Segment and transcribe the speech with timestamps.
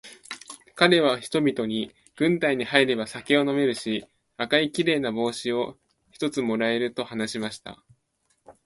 [0.73, 5.77] かれは人々に、軍隊に入れば酒は飲めるし、赤いきれいな帽子を
[6.09, 7.83] 一つ貰える、と話しました。